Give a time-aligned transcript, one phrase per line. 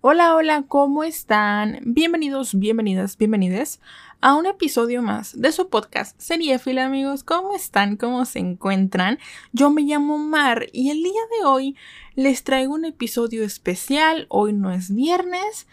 [0.00, 1.80] Hola, hola, ¿cómo están?
[1.82, 3.80] Bienvenidos, bienvenidas, bienvenides
[4.20, 7.24] a un episodio más de su podcast Seriefila, amigos.
[7.24, 7.96] ¿Cómo están?
[7.96, 9.18] ¿Cómo se encuentran?
[9.52, 11.76] Yo me llamo Mar y el día de hoy
[12.14, 14.26] les traigo un episodio especial.
[14.28, 15.66] Hoy no es viernes,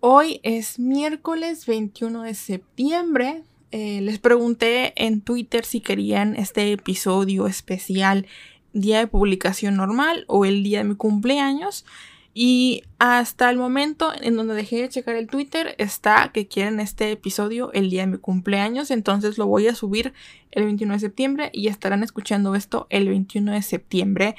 [0.00, 3.44] hoy es miércoles 21 de septiembre.
[3.70, 8.26] Eh, les pregunté en Twitter si querían este episodio especial
[8.72, 11.84] día de publicación normal o el día de mi cumpleaños.
[12.32, 17.10] Y hasta el momento en donde dejé de checar el Twitter está que quieren este
[17.10, 18.92] episodio el día de mi cumpleaños.
[18.92, 20.12] Entonces lo voy a subir
[20.52, 24.36] el 21 de septiembre y estarán escuchando esto el 21 de septiembre.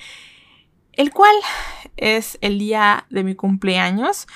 [0.93, 1.35] El cual
[1.97, 4.27] es el día de mi cumpleaños.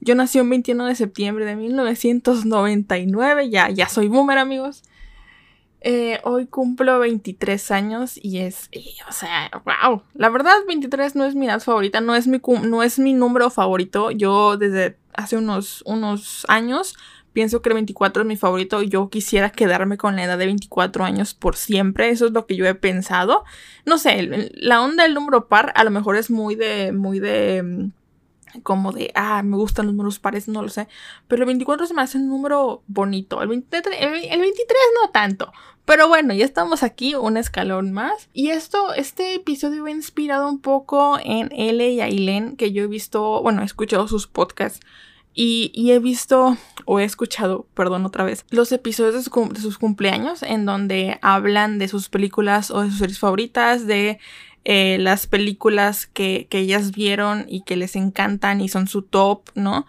[0.00, 3.50] Yo nací el 21 de septiembre de 1999.
[3.50, 4.82] Ya, ya soy boomer amigos.
[5.84, 8.70] Eh, hoy cumplo 23 años y es,
[9.08, 10.02] o sea, wow.
[10.14, 13.50] La verdad, 23 no es mi edad favorita, no es mi, no es mi número
[13.50, 14.12] favorito.
[14.12, 16.94] Yo desde hace unos, unos años
[17.32, 20.46] pienso que el 24 es mi favorito y yo quisiera quedarme con la edad de
[20.46, 22.10] 24 años por siempre.
[22.10, 23.44] Eso es lo que yo he pensado.
[23.84, 27.62] No sé, la onda del número par a lo mejor es muy de, muy de
[27.62, 28.01] mm,
[28.62, 30.88] como de, ah, me gustan los números pares, no lo sé.
[31.28, 33.42] Pero el 24 se me hace un número bonito.
[33.42, 35.52] El 23, el 23 no tanto.
[35.84, 38.28] Pero bueno, ya estamos aquí, un escalón más.
[38.32, 42.86] Y esto, este episodio va inspirado un poco en L y Aileen, que yo he
[42.86, 44.80] visto, bueno, he escuchado sus podcasts.
[45.34, 50.66] Y, he visto, o he escuchado, perdón otra vez, los episodios de, sus cumpleaños en
[50.66, 54.18] donde hablan de sus películas o de sus series favoritas, de
[54.64, 59.42] eh, las películas que, que ellas vieron y que les encantan y son su top,
[59.54, 59.86] ¿no?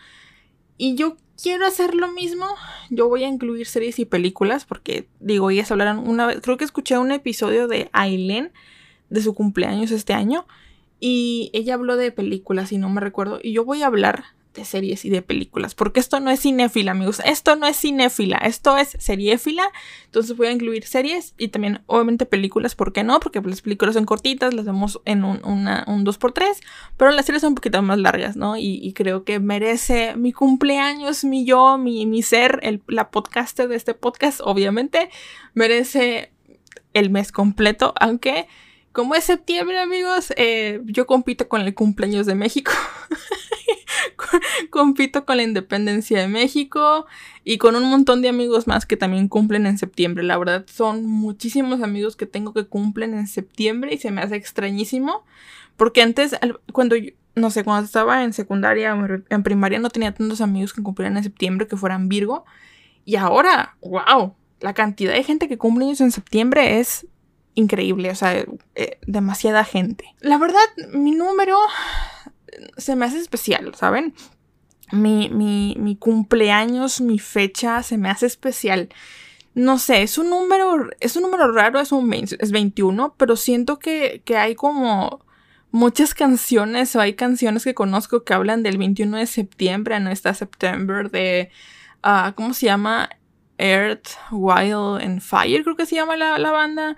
[0.77, 2.47] Y yo quiero hacer lo mismo.
[2.89, 6.65] Yo voy a incluir series y películas porque, digo, ellas hablaron una vez, creo que
[6.65, 8.51] escuché un episodio de Aileen
[9.09, 10.47] de su cumpleaños este año
[10.99, 14.65] y ella habló de películas y no me recuerdo y yo voy a hablar de
[14.65, 18.77] series y de películas, porque esto no es cinéfila, amigos, esto no es cinéfila, esto
[18.77, 19.63] es seriéfila,
[20.05, 23.19] entonces voy a incluir series y también obviamente películas, ¿por qué no?
[23.19, 26.45] Porque las películas son cortitas, las vemos en un, una, un 2x3,
[26.97, 28.57] pero las series son un poquito más largas, ¿no?
[28.57, 33.75] Y, creo que merece mi cumpleaños, mi yo, mi, mi ser, el, la podcaster de
[33.75, 35.09] este podcast, obviamente,
[35.53, 36.31] merece
[36.93, 38.47] el mes completo, aunque...
[38.91, 42.71] Como es septiembre, amigos, eh, yo compito con el cumpleaños de México.
[44.69, 47.05] compito con la independencia de México
[47.43, 50.23] y con un montón de amigos más que también cumplen en septiembre.
[50.23, 54.35] La verdad son muchísimos amigos que tengo que cumplen en septiembre y se me hace
[54.35, 55.23] extrañísimo.
[55.77, 56.35] Porque antes,
[56.71, 56.95] cuando
[57.35, 58.95] no sé, cuando estaba en secundaria
[59.29, 62.45] en primaria no tenía tantos amigos que cumplieran en septiembre que fueran Virgo.
[63.05, 67.07] Y ahora, wow, la cantidad de gente que cumple años en septiembre es
[67.55, 68.45] increíble, o sea,
[68.75, 70.05] eh, demasiada gente.
[70.19, 70.63] La verdad,
[70.93, 71.57] mi número
[72.77, 74.13] se me hace especial, ¿saben?
[74.91, 78.89] Mi, mi, mi cumpleaños, mi fecha se me hace especial.
[79.55, 83.77] No sé, es un número, es un número raro, es un es 21, pero siento
[83.79, 85.23] que, que hay como
[85.71, 90.33] muchas canciones o hay canciones que conozco que hablan del 21 de septiembre, no está
[90.33, 91.51] September, de,
[92.03, 93.09] uh, ¿cómo se llama?
[93.57, 96.95] Earth, Wild and Fire, creo que se llama la, la banda.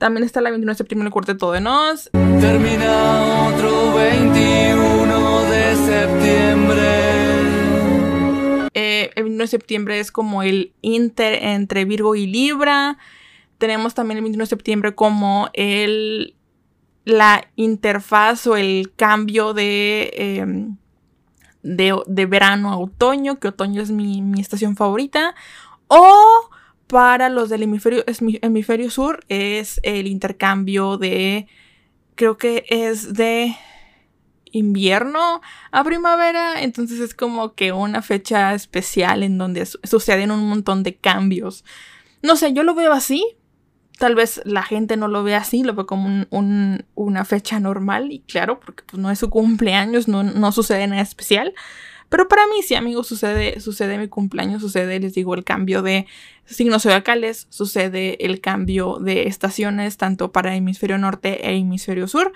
[0.00, 2.08] También está la 29 de septiembre el cuarteto de Nos.
[2.12, 6.80] Termina otro 21 de septiembre.
[8.72, 12.96] Eh, el 29 de septiembre es como el inter entre Virgo y Libra.
[13.58, 16.34] Tenemos también el 29 de septiembre como el
[17.04, 20.76] la interfaz o el cambio de, em,
[21.62, 25.34] de, verano a otoño, que otoño es mi, mi estación favorita.
[25.88, 26.48] O
[26.90, 31.46] para los del hemisferio, sur es el intercambio de,
[32.16, 33.56] creo que es de
[34.50, 35.40] invierno
[35.70, 40.96] a primavera, entonces es como que una fecha especial en donde suceden un montón de
[40.96, 41.64] cambios.
[42.22, 43.24] No sé, yo lo veo así.
[43.98, 48.20] Tal vez la gente no lo ve así, lo ve como una fecha normal y
[48.20, 51.54] claro, porque pues, no es su cumpleaños, no, no sucede nada especial.
[52.10, 56.06] Pero para mí sí, amigos, sucede, sucede mi cumpleaños, sucede, les digo, el cambio de
[56.44, 62.32] signos zodiacales, sucede el cambio de estaciones, tanto para hemisferio norte e hemisferio sur.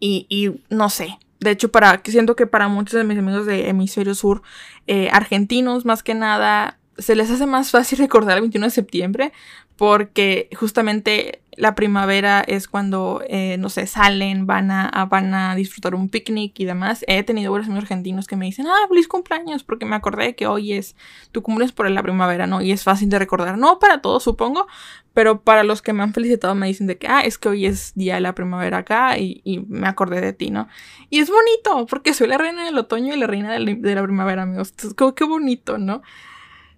[0.00, 4.14] Y, no sé, de hecho, para, siento que para muchos de mis amigos de hemisferio
[4.14, 4.42] sur,
[4.88, 9.32] eh, argentinos más que nada, se les hace más fácil recordar el 21 de septiembre
[9.76, 15.94] porque justamente la primavera es cuando, eh, no sé, salen, van a, van a disfrutar
[15.94, 17.04] un picnic y demás.
[17.08, 20.46] He tenido varios amigos argentinos que me dicen, ah, feliz cumpleaños, porque me acordé que
[20.46, 20.96] hoy es,
[21.32, 22.60] tu cumpleaños por la primavera, ¿no?
[22.60, 23.56] Y es fácil de recordar.
[23.56, 24.66] No para todos, supongo,
[25.14, 27.64] pero para los que me han felicitado me dicen de que, ah, es que hoy
[27.64, 30.68] es día de la primavera acá y, me acordé de ti, ¿no?
[31.08, 34.42] Y es bonito, porque soy la reina del otoño y la reina de la, primavera,
[34.42, 34.70] amigos.
[34.72, 36.02] Entonces, como qué bonito, ¿no?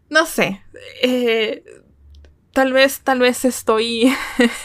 [0.09, 0.63] No sé.
[1.03, 1.65] Eh,
[2.59, 4.13] tal vez, tal vez estoy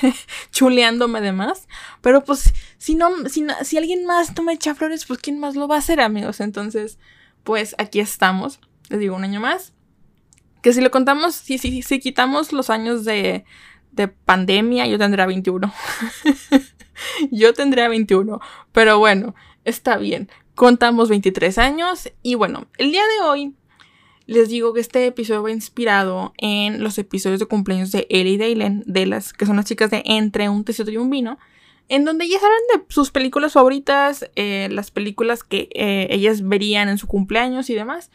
[0.52, 1.68] chuleándome de más.
[2.02, 5.56] Pero pues, si no, si, si alguien más no me echa flores, pues quién más
[5.56, 6.40] lo va a hacer, amigos.
[6.40, 6.98] Entonces,
[7.44, 8.60] pues aquí estamos.
[8.90, 9.74] Les digo un año más.
[10.64, 13.46] Que si lo contamos, si, si, si quitamos los años de,
[13.92, 15.72] de pandemia, yo tendría 21.
[17.32, 18.40] yo tendría 21.
[18.72, 19.36] Pero bueno,
[19.66, 20.32] está bien.
[20.56, 22.12] Contamos 23 años.
[22.24, 23.56] Y bueno, el día de hoy
[24.26, 28.84] les digo que este episodio va inspirado en los episodios de cumpleaños de Ellie Dalen,
[28.86, 31.38] de las que son las chicas de Entre un tecito y un vino,
[31.90, 36.88] en donde ellas hablan de sus películas favoritas, eh, las películas que eh, ellas verían
[36.88, 38.10] en su cumpleaños y demás.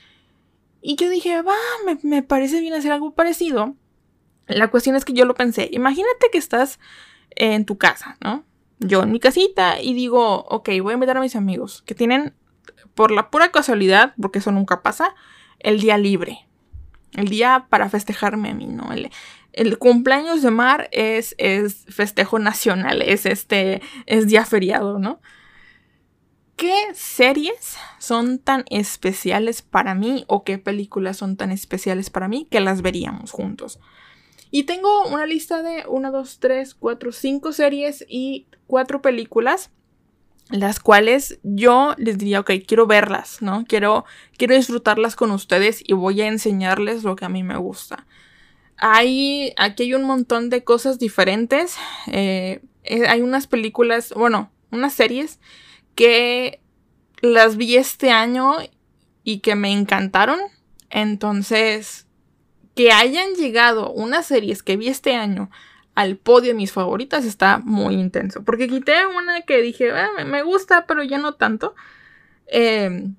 [0.80, 3.74] Y yo dije, va, me, me parece bien hacer algo parecido.
[4.46, 6.78] La cuestión es que yo lo pensé, imagínate que estás
[7.36, 8.44] en tu casa, ¿no?
[8.80, 12.34] Yo en mi casita y digo, ok, voy a invitar a mis amigos que tienen,
[12.94, 15.14] por la pura casualidad, porque eso nunca pasa,
[15.60, 16.46] el día libre.
[17.12, 18.90] El día para festejarme a mí, ¿no?
[18.92, 25.20] El, cumpleaños de Mar es, es festejo nacional, es este, es día feriado, ¿no?
[26.56, 32.46] ¿Qué series son tan especiales para mí o qué películas son tan especiales para mí
[32.50, 33.80] que las veríamos juntos?
[34.50, 39.70] Y tengo una lista de 1, 2, 3, 4, 5 series y 4 películas
[40.50, 43.64] las cuales yo les diría, ok, quiero verlas, ¿no?
[43.68, 44.04] Quiero,
[44.36, 48.06] quiero disfrutarlas con ustedes y voy a enseñarles lo que a mí me gusta.
[48.76, 51.76] Hay, aquí hay un montón de cosas diferentes.
[52.06, 55.38] Eh, eh, hay unas películas, bueno, unas series
[55.94, 56.60] que
[57.20, 58.56] las vi este año
[59.24, 60.38] y que me encantaron.
[60.90, 62.06] Entonces,
[62.74, 65.50] que hayan llegado unas series que vi este año
[65.98, 68.44] al podio de mis favoritas está muy intenso.
[68.44, 71.74] Porque quité una que dije, ah, me gusta, pero ya no tanto.
[72.46, 73.16] Em,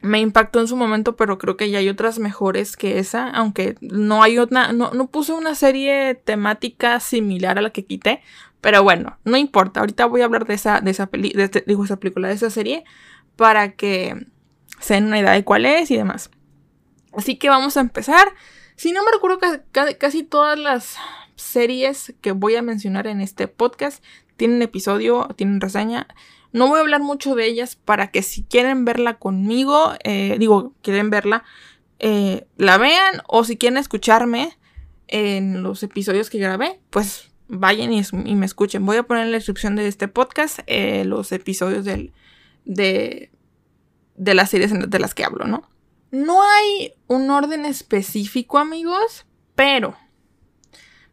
[0.00, 3.28] me impactó en su momento, pero creo que ya hay otras mejores que esa.
[3.28, 8.22] Aunque no hay otra, no, no puse una serie temática similar a la que quité.
[8.62, 9.80] Pero bueno, no importa.
[9.80, 12.48] Ahorita voy a hablar de esa, de esa, peli, este, digo, esa película, de esa
[12.48, 12.84] serie,
[13.36, 14.26] para que
[14.80, 16.30] se den una idea de cuál es y demás.
[17.12, 18.32] Así que vamos a empezar.
[18.74, 19.38] Si no me recuerdo,
[19.98, 20.96] casi todas las
[21.36, 24.02] series que voy a mencionar en este podcast
[24.36, 26.06] tienen episodio, tienen reseña.
[26.52, 30.72] No voy a hablar mucho de ellas para que si quieren verla conmigo, eh, digo,
[30.82, 31.44] quieren verla,
[31.98, 34.56] eh, la vean o si quieren escucharme
[35.08, 38.02] en los episodios que grabé, pues vayan y,
[38.34, 38.84] me escuchen.
[38.86, 42.12] Voy a poner en la descripción de este podcast eh, los episodios del,
[42.64, 43.30] de,
[44.16, 45.68] de las series de las que hablo, ¿no?
[46.10, 49.96] No hay un orden específico, amigos, pero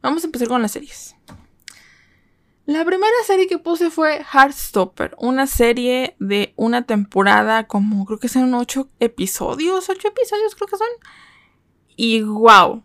[0.04, 1.16] Vamos a empezar con las series.
[2.66, 8.28] La primera serie que puse fue Heartstopper, una serie de una temporada como creo que
[8.28, 10.88] son ocho episodios, ocho episodios creo que son.
[11.96, 12.84] Y wow,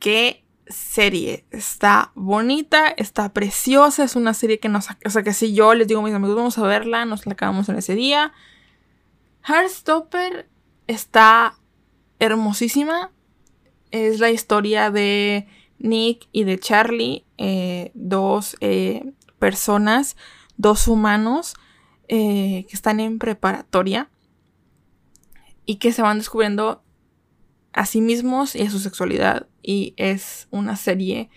[0.00, 5.54] qué serie, está bonita, está preciosa, es una serie que nos, o sea que si
[5.54, 8.32] yo les digo a mis amigos vamos a verla, nos la acabamos en ese día.
[9.44, 10.48] Heartstopper
[10.88, 11.58] está
[12.18, 13.12] hermosísima,
[13.92, 15.46] es la historia de
[15.78, 20.16] Nick y de Charlie, eh, dos eh, personas,
[20.56, 21.54] dos humanos
[22.08, 24.10] eh, que están en preparatoria
[25.64, 26.82] y que se van descubriendo
[27.72, 29.48] a sí mismos y a su sexualidad.
[29.62, 31.28] Y es una serie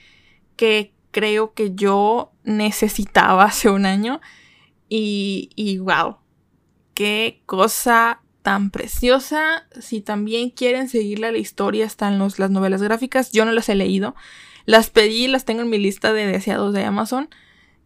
[0.55, 4.21] que creo que yo necesitaba hace un año.
[4.87, 6.17] Y, y wow,
[6.93, 9.67] qué cosa tan preciosa.
[9.79, 13.31] Si también quieren seguirle a la historia, están los, las novelas gráficas.
[13.31, 14.15] Yo no las he leído.
[14.65, 17.29] Las pedí, las tengo en mi lista de deseados de Amazon.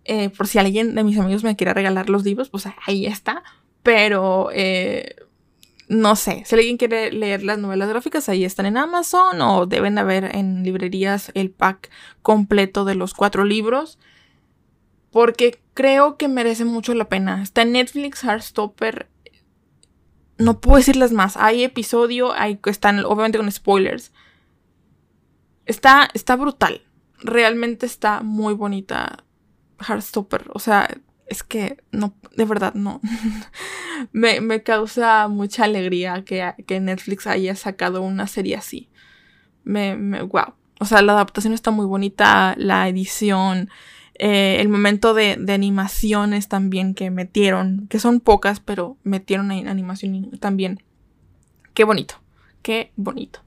[0.06, 3.44] Eh, por si alguien de mis amigos me quiere regalar los libros, pues ahí está.
[3.84, 5.16] Pero eh,
[5.88, 9.98] no sé, si alguien quiere leer las novelas gráficas, ahí están en Amazon o deben
[9.98, 11.90] haber en librerías el pack
[12.22, 14.00] completo de los cuatro libros.
[15.12, 17.44] Porque creo que merece mucho la pena.
[17.44, 19.08] Está en Netflix, Heartstopper
[20.44, 21.38] no puedo decirles más.
[21.38, 24.12] Hay episodio, hay, están obviamente con spoilers.
[25.66, 26.82] Está, está brutal.
[27.20, 29.24] Realmente está muy bonita
[29.80, 30.52] Heartstopper.
[30.54, 30.90] O sea,
[31.28, 33.00] es que no, de verdad no.
[34.12, 38.90] me, me, causa mucha alegría que, que, Netflix haya sacado una serie así.
[39.64, 40.54] Me, me, wow.
[40.80, 43.70] O sea, la adaptación está muy bonita, la edición,
[44.16, 50.32] eh, el momento de, de, animaciones también que metieron, que son pocas, pero metieron animación
[50.40, 50.84] también.
[51.74, 52.16] Qué bonito,
[52.62, 53.42] qué bonito.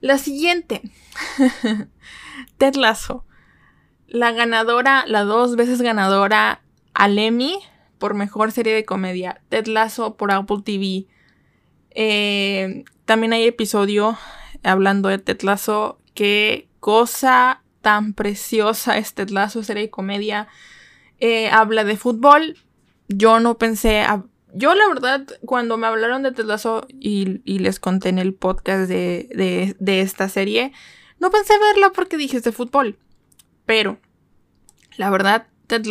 [0.00, 0.82] La siguiente,
[2.58, 3.24] Ted Lasso.
[4.06, 6.60] La ganadora, la dos veces ganadora
[6.92, 7.56] al Emmy
[7.98, 9.40] por mejor serie de comedia.
[9.48, 11.06] Ted Lasso por Apple TV.
[11.90, 14.16] Eh, también hay episodio
[14.62, 15.98] hablando de Ted Lasso.
[16.14, 20.48] Qué cosa tan preciosa es Ted Lasso, serie de comedia.
[21.20, 22.56] Eh, habla de fútbol.
[23.08, 24.04] Yo no pensé.
[24.54, 26.46] yo, la verdad, cuando me hablaron de Ted
[26.98, 30.72] y, les conté en el podcast de, de, esta serie,
[31.20, 32.98] no pensé verla porque dije es de fútbol.
[33.66, 33.98] Pero,
[34.96, 35.84] la verdad, Ted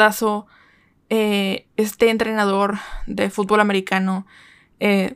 [1.09, 4.25] eh, este entrenador de fútbol americano
[4.79, 5.15] eh,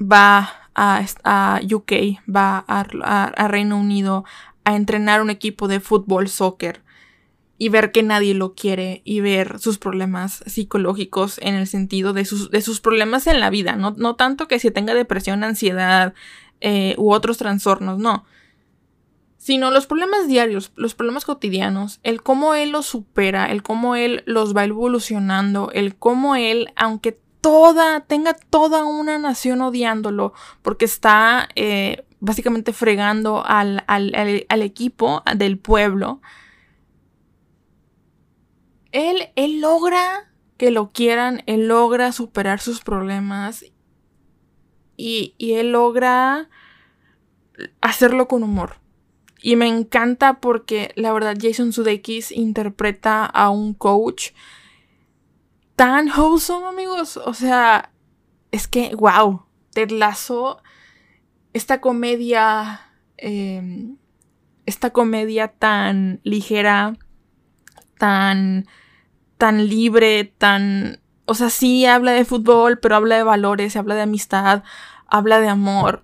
[0.00, 1.92] va a, UK,
[2.34, 4.24] va a, Reino Unido
[4.64, 6.82] a entrenar un equipo de fútbol, soccer
[7.58, 12.24] y ver que nadie lo quiere y ver sus problemas psicológicos en el sentido de
[12.24, 16.14] sus, de sus problemas en la vida, no, no tanto que si tenga depresión, ansiedad
[16.62, 18.24] eh, u otros trastornos, no,
[19.36, 24.22] sino los problemas diarios, los problemas cotidianos, el cómo él los supera, el cómo él
[24.24, 31.48] los va evolucionando, el cómo él, aunque toda, tenga toda una nación odiándolo, porque está
[31.56, 36.20] eh, básicamente fregando al, al, equipo del pueblo,
[38.92, 43.64] él, él logra que lo quieran, él logra superar sus problemas
[44.96, 46.48] y, y él logra
[47.80, 48.76] hacerlo con humor.
[49.42, 54.32] Y me encanta porque la verdad Jason Sudeikis interpreta a un coach
[55.76, 57.16] tan wholesome, amigos.
[57.16, 57.90] O sea,
[58.50, 60.62] es que, wow, Ted Lasso,
[61.52, 62.80] esta comedia,
[63.16, 63.96] em,
[64.66, 66.96] esta comedia tan ligera,
[67.98, 68.66] tan,
[69.38, 71.00] tan libre, tan...
[71.26, 74.64] O sea, sí habla de fútbol, pero habla de valores, habla de amistad,
[75.06, 76.02] habla de amor,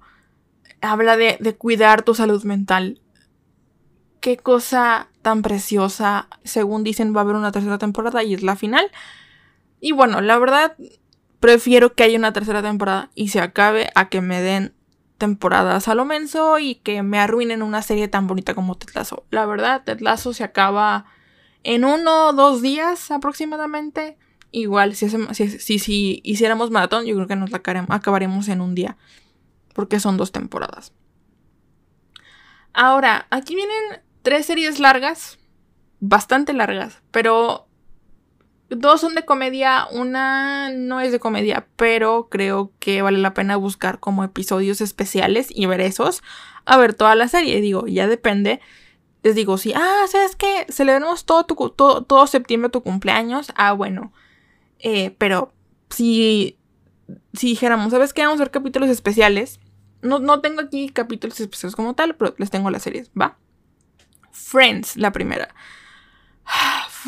[0.81, 3.01] habla de, de cuidar tu salud mental
[4.27, 6.27] qué cosa tan preciosa.
[6.43, 8.91] Según dicen, va a haber una tercera temporada y es la final.
[9.81, 10.77] Y bueno, la verdad,
[11.39, 14.75] prefiero que haya una tercera temporada y se acabe a que me den
[15.19, 19.25] temporadas a lo menso y que me arruinen una serie tan bonita como Tetlazo.
[19.31, 21.07] La verdad, Tetlazo se acaba
[21.63, 24.19] en uno o dos días aproximadamente.
[24.53, 28.97] Igual, si, si, si, hiciéramos maratón, yo creo que nos la acabaremos en un día.
[29.75, 30.93] Porque son dos temporadas.
[32.73, 35.39] Ahora, aquí vienen tres series largas,
[36.01, 37.66] bastante largas, pero
[38.69, 43.57] dos son de comedia, una no es de comedia, pero creo que vale la pena
[43.57, 46.23] buscar como episodios especiales y ver esos,
[46.65, 48.61] a ver toda la serie, digo, ya depende.
[49.23, 50.67] Les digo, si, ah, ¿sabes qué?
[50.69, 53.53] Celebramos todo, tu, todo, todo septiembre tu cumpleaños.
[53.57, 54.13] Ah, bueno.
[54.79, 55.53] Eh, pero
[55.91, 56.59] si,
[57.33, 58.23] si dijéramos, ¿sabes qué?
[58.23, 59.59] Vamos a ver capítulos especiales.
[60.01, 63.37] No, no tengo aquí capítulos especiales como tal, pero les tengo las series, ¿va?
[64.31, 65.53] Friends, la primera.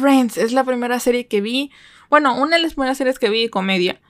[0.00, 1.71] Friends es la primera serie que vi.
[2.11, 4.00] Bueno, una de las primeras series que vi de comedia.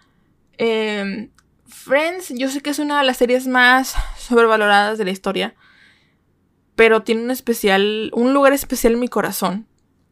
[0.56, 1.30] Em,
[1.66, 5.54] Friends, yo sé que es una de las series más sobrevaloradas de la historia.
[6.74, 8.10] Pero tiene un especial.
[8.14, 9.66] un lugar especial en mi corazón.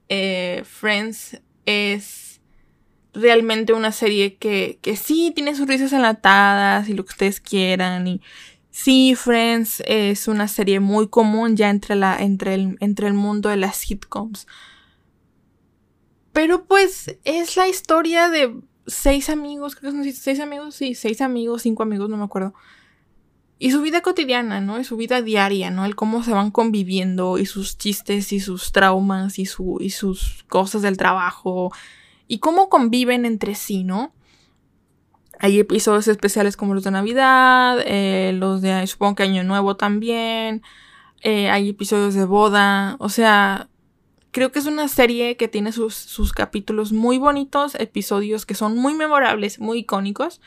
[0.09, 2.41] Eh, Friends es
[3.13, 8.07] realmente una serie que, que sí tiene sus risas enlatadas y lo que ustedes quieran.
[8.07, 8.21] Y
[8.79, 13.49] Sí, Friends es una serie muy común ya entre, la, entre, el, entre el mundo
[13.49, 14.47] de las sitcoms.
[16.37, 21.23] Pero pues es la historia de seis amigos, creo que son seis amigos, sí, seis
[21.23, 22.53] amigos, cinco amigos, no me acuerdo.
[23.59, 24.79] Y su vida cotidiana, ¿no?
[24.79, 25.87] Y su vida diaria, ¿no?
[25.87, 30.45] El cómo se van conviviendo y sus chistes y sus traumas y, su, y sus
[30.47, 31.73] cosas del trabajo
[32.29, 34.13] y cómo conviven entre sí, ¿no?
[35.39, 40.61] Hay episodios especiales como los de Navidad, eh, los de supongo que Año Nuevo también.
[41.23, 42.97] Eh, hay episodios de boda.
[42.99, 43.71] O sea,
[44.37, 48.77] creo que es una serie que tiene sus, sus capítulos muy bonitos, episodios que son
[48.77, 50.43] muy memorables, muy icónicos.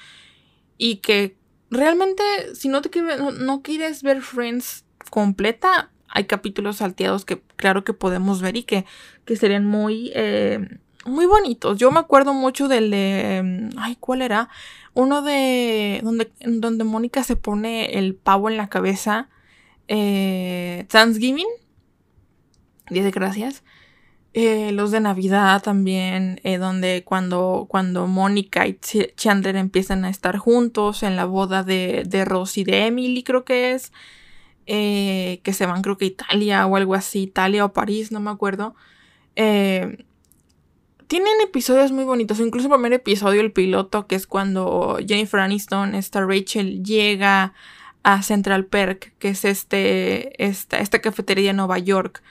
[0.78, 1.38] Y que
[1.72, 2.22] realmente,
[2.54, 8.44] si no, te, no, quieres ver Friends completa, hay capítulos salteados que claro que podemos
[8.44, 8.86] ver y que,
[9.26, 10.12] que serían muy...
[10.14, 10.60] Eh,
[11.06, 11.80] muy bonitos.
[11.80, 13.72] Yo me acuerdo mucho del de.
[13.78, 14.50] Ay, ¿cuál era?
[14.94, 16.02] Uno de.
[16.04, 19.30] Donde, donde Mónica se pone el pavo en la cabeza.
[19.88, 21.48] Eh, Thanksgiving.
[22.92, 23.64] Dice gracias.
[24.34, 28.78] Eh, los de Navidad también, eh, donde cuando, cuando Mónica y
[29.16, 33.44] Chandler empiezan a estar juntos en la boda de, de Ross y de Emily, creo
[33.44, 33.92] que es,
[34.68, 38.20] eh, que se van creo que a Italia o algo así, Italia o París, no
[38.20, 38.76] me acuerdo.
[41.08, 45.96] tienen episodios muy bonitos, incluso el primer episodio, el piloto, que es cuando Jennifer Aniston,
[45.96, 47.54] esta Rachel, llega
[48.04, 52.22] a Central Perk, que es este, esta, esta cafetería en Nueva York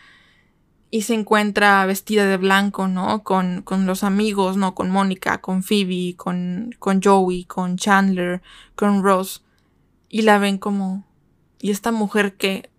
[0.90, 3.22] y se encuentra vestida de blanco, ¿no?
[3.22, 4.74] Con, con los amigos, ¿no?
[4.74, 8.40] Con Mónica, con Phoebe, con, con Joey, con Chandler,
[8.74, 9.44] con Ross.
[10.08, 11.06] Y la ven como...
[11.60, 12.70] Y esta mujer que...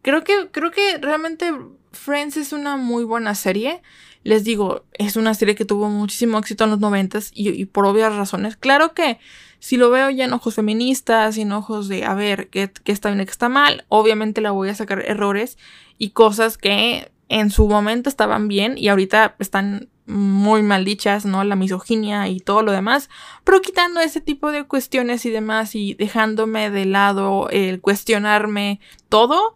[0.00, 1.52] Creo que, creo que realmente
[1.92, 3.82] Friends es una muy buena serie.
[4.22, 7.84] Les digo, es una serie que tuvo muchísimo éxito en los noventas y, y por
[7.84, 8.56] obvias razones.
[8.56, 9.18] Claro que
[9.58, 12.92] si lo veo ya en ojos feministas y en ojos de a ver qué, qué
[12.92, 15.58] está bien y qué está mal, obviamente la voy a sacar errores
[15.98, 21.44] y cosas que en su momento estaban bien y ahorita están muy mal dichas, ¿no?
[21.44, 23.10] La misoginia y todo lo demás,
[23.44, 28.80] pero quitando ese tipo de cuestiones y demás y dejándome de lado el cuestionarme
[29.10, 29.54] todo,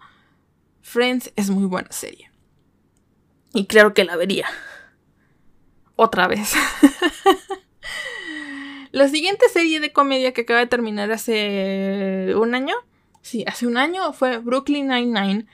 [0.82, 2.30] Friends es muy buena serie.
[3.54, 4.46] Y claro que la vería.
[5.96, 6.54] Otra vez.
[8.92, 12.74] la siguiente serie de comedia que acaba de terminar hace un año,
[13.22, 15.46] sí, hace un año fue Brooklyn Nine-Nine.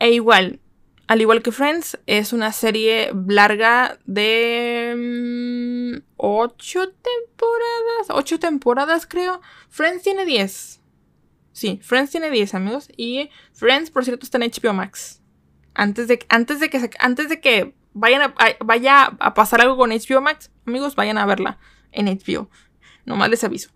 [0.00, 0.60] E igual,
[1.08, 8.10] al igual que Friends, es una serie larga de mm, ocho temporadas.
[8.10, 9.40] Ocho temporadas, creo.
[9.70, 10.82] Friends tiene 10.
[11.52, 12.88] Sí, Friends tiene 10, amigos.
[12.94, 15.22] Y Friends, por cierto, está en HBO Max.
[15.72, 19.90] Antes de, antes de que, antes de que vayan a, vaya a pasar algo con
[19.90, 21.58] HBO Max, amigos, vayan a verla
[21.90, 22.50] en HBO.
[23.06, 23.70] Nomás les aviso.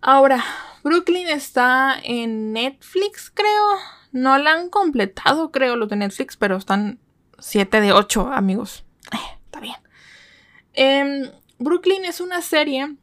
[0.00, 0.42] Ahora,
[0.82, 3.95] Brooklyn está en Netflix, creo.
[4.12, 6.98] No la han completado, creo, los de Netflix, pero están
[7.38, 8.84] 7 de 8, amigos.
[9.12, 9.76] Eh, está bien.
[10.72, 12.96] Em, Brooklyn es una serie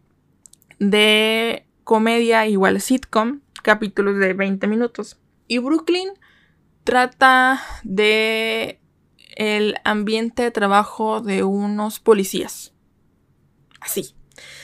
[0.80, 5.18] de comedia igual sitcom, capítulos de 20 minutos.
[5.48, 6.10] Y Brooklyn
[6.84, 8.80] trata de
[9.36, 12.74] el ambiente de trabajo de unos policías.
[13.80, 14.16] Así.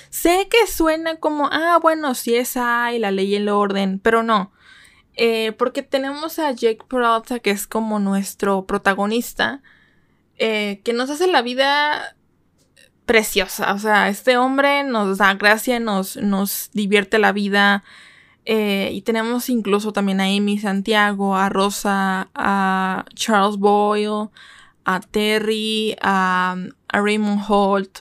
[0.09, 4.23] Sé que suena como, ah, bueno, si es hay la ley y el orden, pero
[4.23, 4.51] no.
[5.15, 9.61] Eh, porque tenemos a Jake Peralta, que es como nuestro protagonista,
[10.37, 12.15] eh, que nos hace la vida
[13.05, 13.73] preciosa.
[13.73, 17.83] O sea, este hombre nos da gracia, nos, nos divierte la vida.
[18.45, 24.29] Eh, y tenemos incluso también a Amy Santiago, a Rosa, a Charles Boyle,
[24.85, 26.55] a Terry, a,
[26.87, 27.99] a Raymond Holt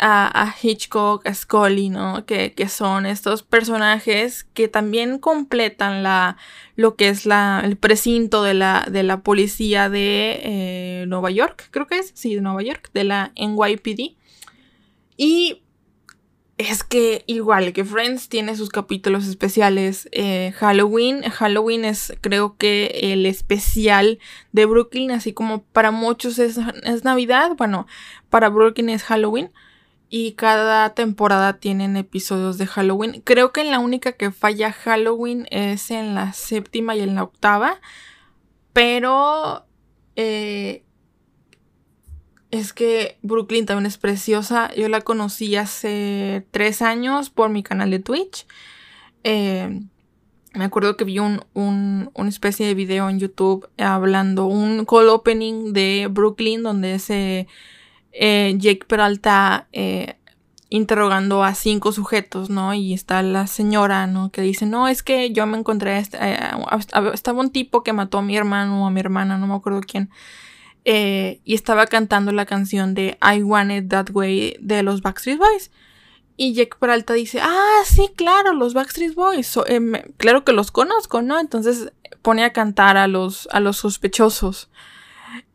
[0.00, 2.24] a, Hitchcock, a Scully, ¿no?
[2.26, 6.36] Que, son estos personajes que también completan la,
[6.76, 11.68] lo que es la, el precinto de la, de la policía de eh, Nueva York,
[11.70, 14.16] creo que es, sí, de Nueva York, de la NYPD.
[15.16, 15.62] Y
[16.58, 20.08] es que igual que Friends tiene sus capítulos especiales.
[20.10, 21.22] Eh, Halloween.
[21.22, 24.18] Halloween es creo que el especial
[24.52, 25.12] de Brooklyn.
[25.12, 27.52] Así como para muchos es, es Navidad.
[27.56, 27.86] Bueno,
[28.28, 29.52] para Brooklyn es Halloween.
[30.10, 33.20] Y cada temporada tienen episodios de Halloween.
[33.22, 37.24] Creo que en la única que falla Halloween es en la séptima y en la
[37.24, 37.80] octava.
[38.72, 39.66] Pero
[40.16, 40.82] eh,
[42.50, 44.74] es que Brooklyn también es preciosa.
[44.74, 48.46] Yo la conocí hace tres años por mi canal de Twitch.
[49.24, 49.82] Eh,
[50.54, 55.10] me acuerdo que vi un, un, una especie de video en YouTube hablando, un call
[55.10, 57.46] opening de Brooklyn donde se
[58.12, 60.16] eh, Jake Peralta eh,
[60.70, 62.74] interrogando a cinco sujetos, ¿no?
[62.74, 64.30] Y está la señora, ¿no?
[64.30, 66.38] Que dice, no, es que yo me encontré, este, eh,
[67.14, 69.80] estaba un tipo que mató a mi hermano o a mi hermana, no me acuerdo
[69.80, 70.10] quién.
[70.84, 75.70] y estaba cantando la canción de I Want It That Way de los Backstreet Boys.
[76.36, 79.58] Y Jake Peralta dice, ah, sí, claro, los Backstreet Boys.
[80.16, 81.40] claro que los conozco, ¿no?
[81.40, 81.92] Entonces
[82.22, 84.70] pone a cantar a los, a los sospechosos.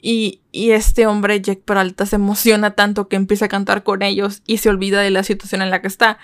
[0.02, 4.58] Y, este hombre, Jack Peralta, se emociona tanto que empieza a cantar con ellos y
[4.58, 6.18] se olvida de la situación en la que está.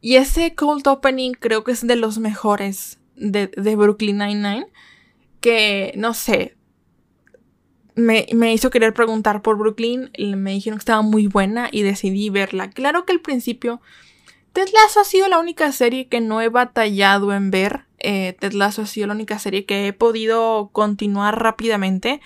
[0.00, 4.66] Y ese cold opening creo que es de los mejores de, Brooklyn Nine-Nine.
[5.40, 6.56] Que, no sé,
[7.94, 10.10] me, me, hizo querer preguntar por Brooklyn.
[10.18, 12.70] Me dijeron que estaba muy buena y decidí verla.
[12.70, 13.80] Claro que al principio,
[14.56, 17.84] Ted Lasso ha sido la única serie que no he batallado en ver.
[17.98, 22.22] Eh, Ted Lasso ha sido la única serie que he podido continuar rápidamente.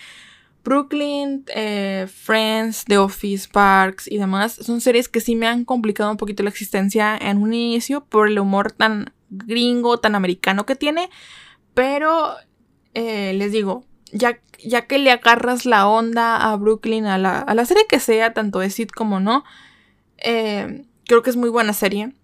[0.63, 6.11] Brooklyn, eh, Friends, The Office, Parks y demás son series que sí me han complicado
[6.11, 10.77] un poquito la existencia en un inicio por el humor tan gringo, tan americano que
[10.77, 11.09] tiene.
[11.75, 12.35] Pero
[12.95, 17.55] eh, les digo, ya, ya que le agarras la onda a Brooklyn, a la, a
[17.55, 19.45] la serie que sea, tanto de Sid como no,
[20.19, 22.15] eh, creo que es muy buena serie.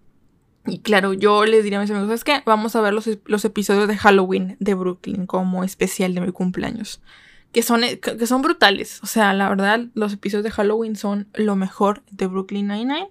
[0.65, 2.43] Y claro, yo les diría a mis amigos, ¿sabes qué?
[2.45, 7.01] Vamos a ver los, los, episodios de Halloween de Brooklyn como especial de mi cumpleaños.
[7.51, 8.99] Que son, que son brutales.
[9.03, 13.09] O sea, la verdad, los episodios de Halloween son lo mejor de Brooklyn Nine-Nine.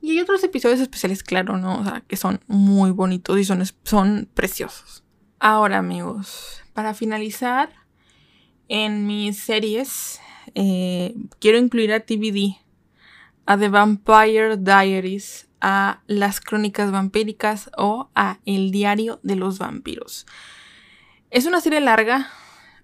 [0.00, 1.80] Y hay otros episodios especiales, claro, ¿no?
[1.80, 5.04] O sea, que son muy bonitos y son, son preciosos.
[5.40, 7.70] Ahora, amigos, para finalizar,
[8.68, 10.20] en mis series
[10.54, 12.56] eh, quiero incluir a TVD,
[13.46, 20.26] a The Vampire Diaries, a Las Crónicas Vampíricas o a El Diario de los Vampiros.
[21.30, 22.30] Es una serie larga.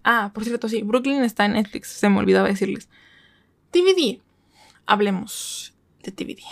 [0.05, 2.89] Ah, por cierto, sí, Brooklyn está en Netflix, se me olvidaba decirles.
[3.71, 4.21] TVD,
[4.87, 6.43] hablemos de TVD.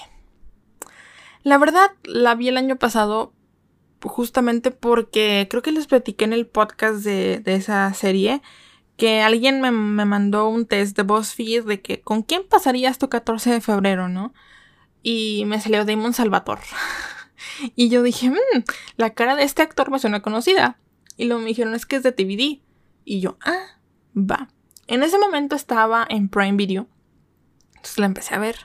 [1.43, 3.33] La verdad, la vi el año pasado
[4.03, 8.43] justamente porque creo que les platiqué en el podcast de, esa serie
[8.97, 13.51] que alguien me, mandó un test de BuzzFeed de que con quién pasarías tu 14
[13.51, 14.33] de febrero, ¿no?
[15.03, 16.63] Y me salió Damon Salvatore.
[17.77, 18.63] y yo dije, mmm,
[18.97, 20.79] la cara de este actor me suena conocida.
[21.17, 22.61] Y luego me dijeron, es que es de TVD.
[23.05, 23.79] Y yo, ah,
[24.17, 24.49] va.
[24.87, 26.87] En ese momento estaba en Prime Video.
[27.77, 28.57] Entonces la empecé a ver.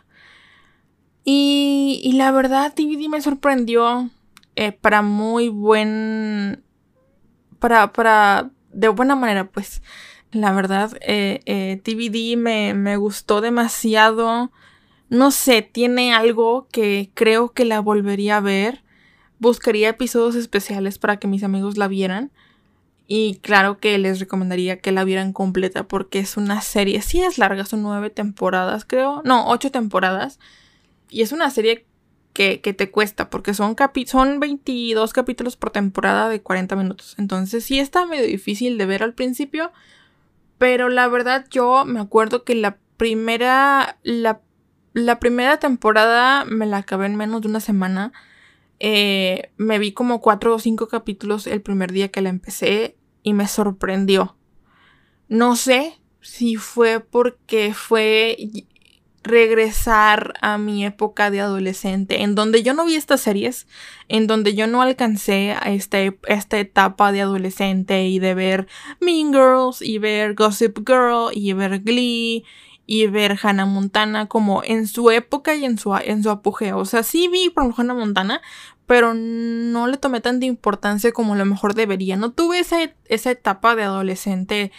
[1.23, 4.09] Y, la verdad, DVD me sorprendió
[4.55, 6.63] eh, para muy buen.
[7.59, 8.51] Para, para.
[8.71, 9.81] De buena manera, pues.
[10.31, 14.51] La verdad, eh, eh TVD me, me gustó demasiado.
[15.09, 18.83] No sé, tiene algo que creo que la volvería a ver.
[19.39, 22.31] Buscaría episodios especiales para que mis amigos la vieran.
[23.07, 27.01] Y claro que les recomendaría que la vieran completa porque es una serie.
[27.01, 29.21] Sí es larga, son nueve temporadas, creo.
[29.23, 30.39] No, ocho temporadas.
[31.09, 31.85] Y es una serie
[32.33, 37.15] que, te cuesta, porque son, son 22 capítulos por temporada de 40 minutos.
[37.17, 39.71] Entonces sí está medio difícil de ver al principio.
[40.57, 44.41] Pero la verdad yo me acuerdo que la primera, la,
[45.19, 48.11] primera temporada me la acabé en menos de una semana.
[48.79, 52.96] Eh, me vi como 4 o 5 capítulos el primer día que la empecé
[53.27, 54.37] y me sorprendió.
[55.27, 58.37] No sé si fue porque fue
[59.21, 63.67] regresar a mi época de adolescente, en donde yo no vi estas series,
[64.07, 68.67] en donde yo no alcancé a este, esta etapa de adolescente y de ver
[69.01, 72.45] Mean Girls y ver Gossip Girl y ver Glee
[72.85, 76.77] y ver Hannah Montana como en su época y en su, en su apogeo.
[76.77, 78.41] O sea, sí vi por Hannah Montana,
[78.87, 82.15] pero no le tomé tanta importancia como a lo mejor debería.
[82.15, 84.71] No tuve esa, esa etapa de adolescente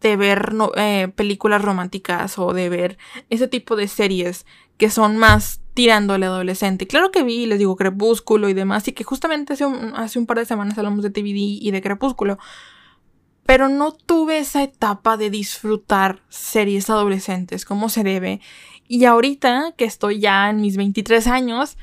[0.00, 2.96] de ver eh, películas románticas o de ver
[3.28, 4.46] ese tipo de series
[4.78, 6.86] que son más tirando al adolescente.
[6.86, 10.26] Claro que vi, les digo, Crepúsculo y demás, y que justamente hace un, hace un
[10.26, 12.38] par de semanas hablamos de TVD y de Crepúsculo.
[13.46, 18.40] Pero no tuve esa etapa de disfrutar series adolescentes como se debe.
[18.86, 21.76] Y ahorita que estoy ya en mis 23 años,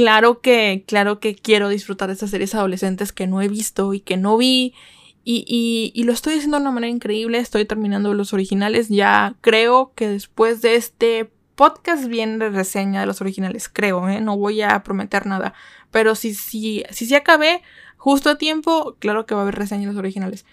[0.00, 4.00] claro que, claro que quiero disfrutar de esas series adolescentes que no he visto y
[4.00, 4.74] que no vi
[5.22, 7.38] y, lo estoy haciendo de una manera increíble.
[7.38, 8.88] Estoy terminando los originales.
[8.88, 13.68] Ya creo que después de este podcast viene reseña de los originales.
[13.68, 14.20] Creo, ¿eh?
[14.20, 15.52] No voy a prometer nada.
[15.90, 17.62] Pero si, si, si, si acabé
[17.96, 20.46] justo a tiempo, claro que va a haber reseña de los originales.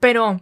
[0.00, 0.40] Pero,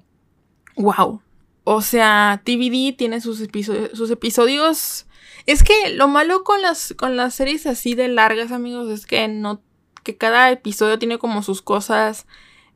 [0.76, 1.20] wow.
[1.64, 5.06] O sea, TVD tiene sus, episodios, sus episodios.
[5.46, 9.28] Es que lo malo con las, con las series así de largas, amigos, es que
[9.28, 9.62] no.
[10.02, 12.26] que cada episodio tiene como sus cosas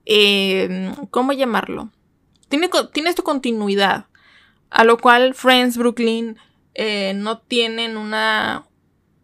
[0.07, 1.90] eh, ¿cómo llamarlo?
[2.49, 4.07] Tiene, tiene su continuidad,
[4.70, 6.38] a lo cual Friends, Brooklyn
[6.75, 8.66] eh, no tienen una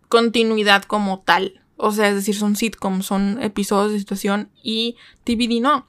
[0.09, 1.63] continuidad como tal.
[1.77, 5.87] O sea, es decir, son sitcoms, son episodios de situación y TVD no.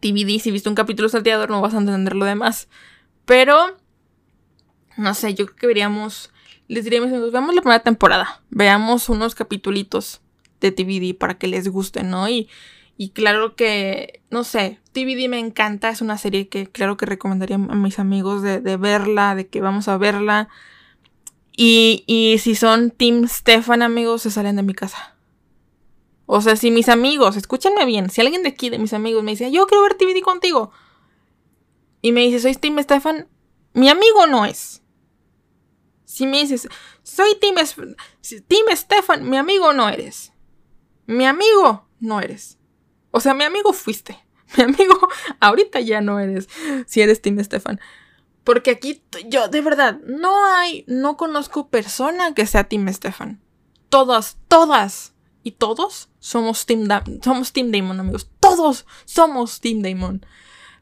[0.00, 2.68] TVD, si viste un capítulo salteado no vas a entender lo demás.
[3.24, 3.76] Pero,
[4.96, 6.32] no sé, yo creo que veríamos,
[6.66, 10.20] les diríamos, veamos la primera temporada, veamos unos capítulos
[10.60, 12.28] de TVD para que les guste, ¿no?
[12.28, 12.48] Y
[13.00, 17.54] y claro que, no sé, TVD me encanta, es una serie que claro que recomendaría
[17.54, 20.48] a mis amigos de, verla, de que vamos a verla.
[21.56, 25.14] Y, y si son Team Stefan, amigos, se salen de mi casa.
[26.30, 29.30] O sea, si mis amigos, escúchenme bien, si alguien de aquí, de mis amigos, me
[29.30, 30.70] dice, yo quiero ver TVD contigo.
[32.02, 33.28] Y me dice, soy Team Stefan,
[33.72, 34.82] mi amigo no es.
[36.04, 36.68] Si me dices,
[37.02, 37.54] soy Team,
[38.46, 40.34] Team Stefan, mi amigo no eres.
[41.06, 42.58] Mi amigo no eres.
[43.10, 44.22] O sea, mi amigo fuiste.
[44.56, 44.98] Mi amigo,
[45.40, 46.48] ahorita ya no eres.
[46.86, 47.80] Si eres Tim Stefan.
[48.44, 53.42] Porque aquí yo, de verdad, no hay, no conozco persona que sea Tim Stefan.
[53.88, 56.88] Todas, todas y todos somos Team,
[57.22, 58.30] somos Team Damon, amigos.
[58.40, 60.24] Todos somos Team Damon.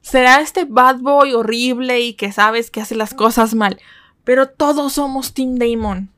[0.01, 3.81] será este bad boy horrible y que sabes que hace las cosas mal.
[4.25, 6.11] Pero todos somos Team Damon.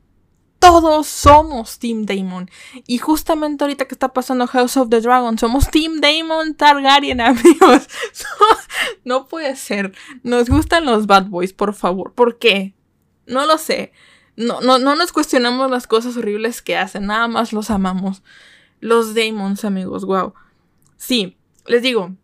[0.59, 2.49] Todos somos Team Damon.
[2.85, 7.87] Y justamente ahorita que está pasando House of the Dragon, somos Team Damon Targaryen, amigos.
[9.05, 9.93] no puede ser.
[10.23, 12.13] Nos gustan los bad boys, por favor.
[12.13, 12.75] ¿Por qué?
[13.25, 13.93] No lo sé.
[14.39, 17.07] No, no, no nos cuestionamos las cosas horribles que hacen.
[17.07, 18.23] Nada más los amamos.
[18.79, 20.05] Los Damons, amigos.
[20.05, 20.33] Wow.
[20.95, 22.15] Sí, les digo.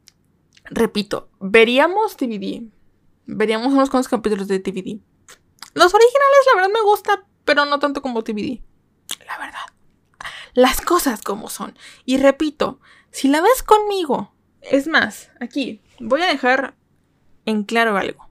[0.64, 2.64] Repito, veríamos DVD.
[3.26, 4.98] Veríamos unos cuantos capítulos de DVD.
[5.74, 8.62] Los originales, la verdad, me gusta, pero no tanto como DVD.
[9.28, 9.66] La verdad.
[10.54, 11.78] Las cosas como son.
[12.06, 12.80] Y repito,
[13.12, 16.78] si la ves conmigo, es más, aquí voy a dejar
[17.46, 18.30] en claro algo.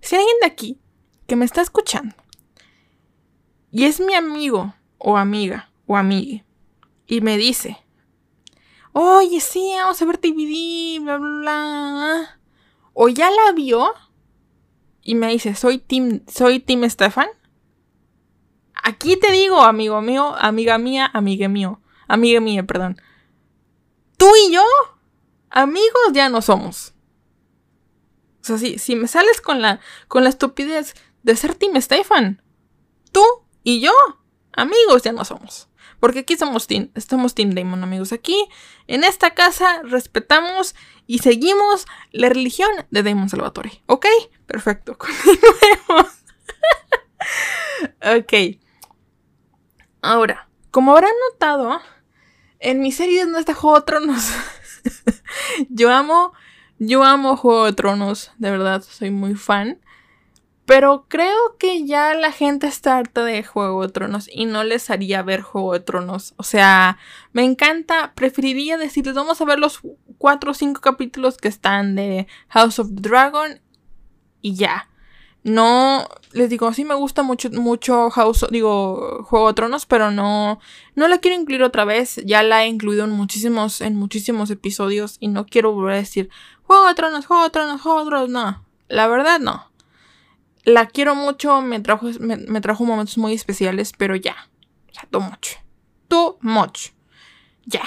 [0.00, 0.80] Si alguien de aquí
[1.28, 2.16] que me está escuchando
[3.74, 6.44] y es mi amigo o amiga o amigue
[7.06, 7.76] y me dice,
[8.92, 12.40] oye, sí, vamos a ver DVD, bla, bla, bla,
[12.92, 13.92] o ya la vio
[15.02, 17.28] y me dice, soy Tim, soy Tim Stefan,
[18.84, 23.00] Aquí te digo, amigo mío, amiga mía, amiga mío, amiga mía, perdón.
[24.18, 24.62] Tú y yo,
[25.48, 26.92] amigos ya no somos.
[28.42, 32.42] O sea, si, si me sales con la, con la estupidez de ser Team Stefan,
[33.10, 33.24] tú
[33.64, 33.92] y yo,
[34.52, 35.68] amigos ya no somos.
[35.98, 38.12] Porque aquí somos Team, estamos Team Damon, amigos.
[38.12, 38.48] Aquí,
[38.86, 40.74] en esta casa, respetamos
[41.06, 43.82] y seguimos la religión de Damon Salvatore.
[43.86, 44.06] ¿Ok?
[44.46, 44.98] Perfecto.
[44.98, 46.12] Continuemos.
[48.18, 48.60] ok.
[50.02, 51.80] Ahora, como habrán notado,
[52.58, 54.30] en mis series no está Juego de Tronos.
[55.70, 56.34] yo amo,
[56.78, 59.80] yo amo Juego de Tronos, de verdad, soy muy fan.
[60.66, 64.88] Pero creo que ya la gente está harta de Juego de Tronos y no les
[64.88, 66.32] haría ver Juego de Tronos.
[66.38, 66.96] O sea,
[67.32, 69.80] me encanta, preferiría decirles, vamos a ver los
[70.16, 73.60] cuatro o cinco capítulos que están de House of the Dragon
[74.40, 74.88] y ya.
[75.42, 80.58] No, les digo, sí me gusta mucho, mucho House, digo, Juego de Tronos, pero no,
[80.94, 82.22] no la quiero incluir otra vez.
[82.24, 86.30] Ya la he incluido en muchísimos, en muchísimos episodios y no quiero volver a decir
[86.62, 88.30] Juego de Tronos, Juego de Tronos, Juego de Tronos.
[88.30, 89.73] No, la verdad no.
[90.64, 94.50] La quiero mucho, me trajo, me, trajo momentos muy especiales, pero ya,
[94.92, 95.56] ya, too much.
[96.08, 96.90] Too much.
[97.66, 97.82] Ya.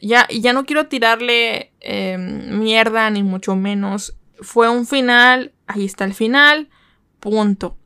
[0.00, 4.16] Ya, ya no quiero tirarle em, mierda, ni mucho menos.
[4.40, 6.68] Fue un final, ahí está el final
[7.22, 7.78] Punto.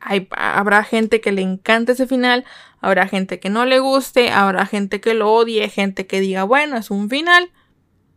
[0.00, 2.44] habrá gente que le encante ese final,
[2.80, 6.76] habrá gente que no le guste, habrá gente que lo odie, gente que diga, bueno,
[6.76, 7.52] es un final.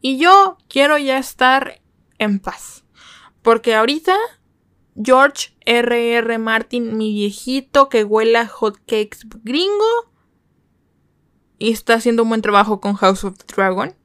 [0.02, 1.82] Y yo quiero ya estar
[2.18, 2.84] en paz.
[3.44, 4.16] Porque ahorita
[4.96, 6.18] George R.R.
[6.18, 6.38] R.
[6.38, 10.14] Martin, mi viejito que huela hotcakes gringo,
[11.64, 13.96] y está haciendo un buen trabajo con House of the Dragon.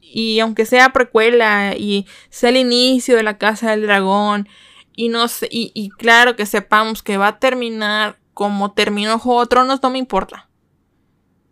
[0.00, 4.48] Y aunque sea precuela y sea el inicio de la Casa del Dragón
[4.96, 9.78] y no sé, y, claro que sepamos que va a terminar como terminó Juego de
[9.80, 10.48] no me importa.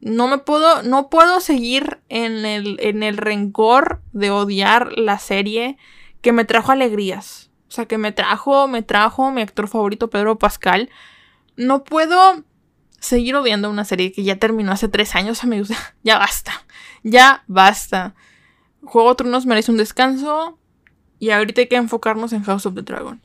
[0.00, 5.76] No me puedo, no puedo seguir en el, en el rencor de odiar la serie
[6.20, 7.51] que me trajo alegrías.
[7.72, 10.90] O sea, que me trajo, me trajo mi actor favorito, Pedro Pascal.
[11.56, 12.44] No puedo
[13.00, 15.70] seguir odiando una serie que ya terminó hace tres años, amigos.
[16.02, 16.52] ya basta.
[17.02, 18.14] Ya basta.
[18.84, 20.58] Juego de Tronos merece un descanso.
[21.18, 23.22] Y ahorita hay que enfocarnos en House of the Dragon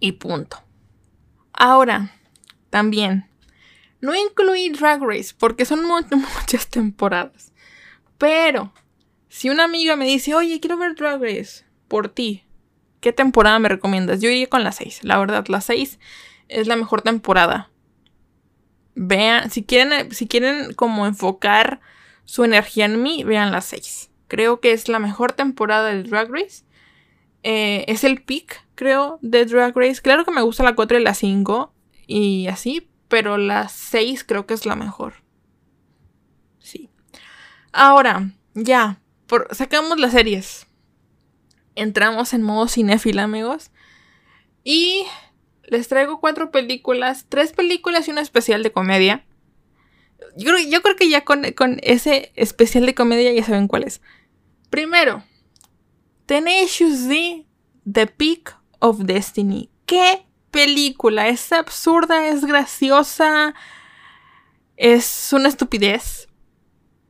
[0.00, 0.62] y punto.
[1.54, 2.12] Ahora,
[2.68, 3.26] también,
[4.02, 7.54] no incluí Drag Race porque son muchas temporadas.
[8.18, 8.74] Pero,
[9.30, 12.45] si una amiga me dice, oye, quiero ver Drag Race por ti,
[13.06, 14.20] ¿qué temporada me recomiendas?
[14.20, 15.04] Yo iría con la 6.
[15.04, 16.00] La verdad, la 6
[16.48, 17.70] es la mejor temporada.
[18.96, 21.80] Vean, si quieren, si quieren como enfocar
[22.24, 24.10] su energía en mí, vean la 6.
[24.26, 26.64] Creo que es la mejor temporada del Drag Race.
[27.44, 30.02] Eh, es el pick creo, de Drag Race.
[30.02, 31.72] Claro que me gusta la 4 y la 5
[32.08, 35.22] y así, pero la 6 creo que es la mejor.
[36.58, 36.90] Sí.
[37.70, 40.65] Ahora, ya, por, sacamos las series.
[41.76, 43.70] Entramos en modo cinéfila, amigos.
[44.64, 45.04] Y
[45.64, 49.24] les traigo cuatro películas, tres películas y una especial de comedia.
[50.36, 54.00] Yo, creo que ya con, con, ese especial de comedia ya saben cuál es.
[54.70, 55.24] Primero,
[56.26, 57.46] Tenacious D,
[57.90, 59.70] The Peak of Destiny.
[59.86, 61.28] ¡Qué película!
[61.28, 63.54] Es absurda, es graciosa,
[64.76, 66.28] es una estupidez.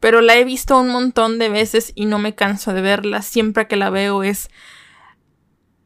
[0.06, 3.22] Pero la he visto un montón de veces y no me canso de verla.
[3.22, 4.50] Siempre que la veo es.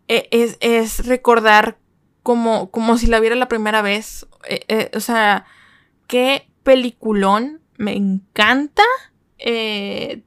[0.08, 1.78] E, es, es recordar
[2.22, 4.26] como, como si la viera la primera vez.
[4.46, 5.46] E, e, o sea,
[6.06, 7.62] qué peliculón.
[7.78, 8.82] Me encanta.
[9.38, 10.20] Eh,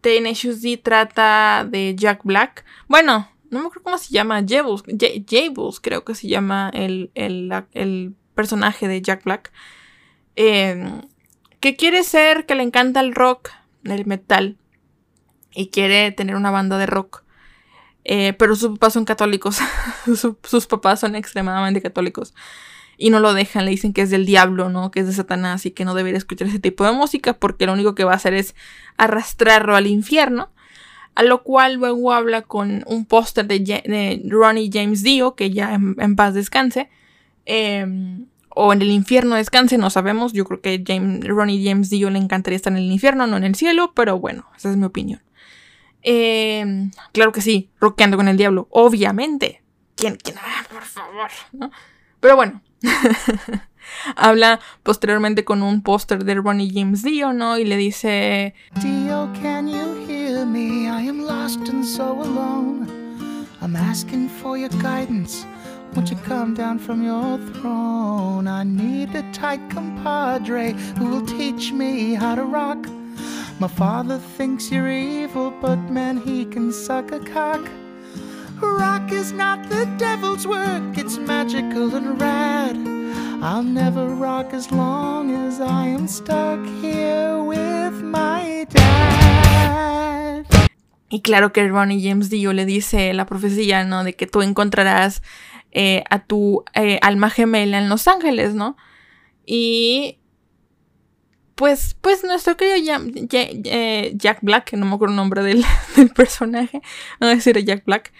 [0.00, 2.64] Tenacious D trata de Jack Black.
[2.88, 4.44] Bueno, no me acuerdo cómo se llama.
[4.44, 4.82] Jables,
[5.30, 9.52] Jables creo que se llama el, el, personaje de Jack Black.
[10.34, 11.02] Em,
[11.62, 13.48] que quiere ser, que le encanta el rock,
[13.84, 14.58] el metal.
[15.54, 17.24] Y quiere tener una banda de rock.
[18.04, 19.58] Eh, pero sus papás son católicos.
[20.42, 22.34] sus papás son extremadamente católicos
[23.02, 24.90] y no lo dejan, le dicen que es del diablo, ¿no?
[24.92, 27.72] Que es de Satanás y que no debería escuchar ese tipo de música porque lo
[27.72, 28.54] único que va a hacer es
[28.96, 30.50] arrastrarlo al infierno.
[31.14, 36.16] A lo cual luego habla con un póster de, Ronnie James Dio, que ya en,
[36.16, 36.88] paz descanse.
[37.44, 40.32] Em, o en el infierno descanse, no sabemos.
[40.32, 43.44] Yo creo que James, Ronnie James Dio le encantaría estar en el infierno, no en
[43.44, 45.22] el cielo, pero bueno, esa es mi opinión.
[46.02, 49.62] Em, claro que sí, rockeando con el diablo, obviamente.
[49.94, 50.16] ¿Quién?
[50.16, 50.36] ¿Quién?
[50.38, 51.70] Ah, por favor, ¿no?
[52.20, 52.62] Pero bueno,
[54.16, 57.58] Habla posteriormente con un póster de Ronnie James Dio, ¿no?
[57.58, 58.54] Y le dice...
[58.80, 60.86] Dio, can you hear me?
[60.86, 62.88] I am lost and so alone.
[63.60, 65.46] I'm asking for your guidance.
[65.94, 68.48] Won't you come down from your throne?
[68.48, 72.78] I need a tight compadre who will teach me how to rock.
[73.58, 77.60] My father thinks you're evil, but man, he can suck a cock.
[78.60, 82.76] Rock is not the devil's work, it's magical and rad.
[83.42, 90.46] I'll never rock as long as I am stuck here with my dad.
[91.10, 94.02] Y claro que Ronnie James Dio le dice la profecía, ¿no?
[94.02, 95.22] De que tú encontrarás
[95.72, 98.76] eh, a tu eh, alma gemela en Los Ángeles, ¿no?
[99.46, 100.18] Y
[101.54, 102.76] pues, pues nuestro querido
[103.32, 105.64] eh, Jack, Black, que no me acuerdo el nombre del,
[106.14, 106.82] personaje,
[107.20, 108.12] vamos a decir Jack Black,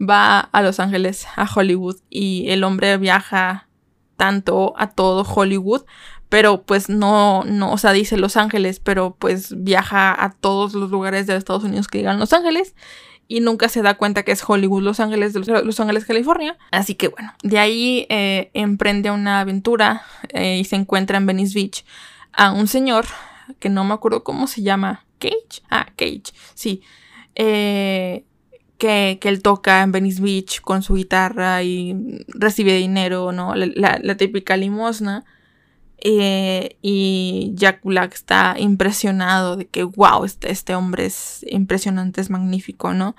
[0.00, 3.68] va a Los Ángeles, a Hollywood, y el hombre viaja
[4.16, 5.84] tanto a todo Hollywood,
[6.28, 10.90] pero pues no, no, o sea, dice Los Ángeles, pero pues viaja a todos los
[10.90, 12.74] lugares de Estados Unidos que digan Los Ángeles
[13.28, 16.56] y nunca se da cuenta que es Hollywood, Los Ángeles, Los Ángeles, California.
[16.70, 21.54] Así que bueno, de ahí eh, emprende una aventura eh, y se encuentra en Venice
[21.54, 21.84] Beach
[22.32, 23.06] a un señor
[23.58, 26.82] que no me acuerdo cómo se llama, Cage, ah, Cage, sí.
[27.34, 28.24] Eh,
[28.78, 33.54] que, él toca en Venice Beach con su guitarra y recibe dinero, ¿no?
[33.54, 35.24] La, típica limosna.
[36.06, 42.30] Eh, y Jack Black está impresionado de que, wow, este, este hombre es impresionante, es
[42.30, 43.16] magnífico, ¿no?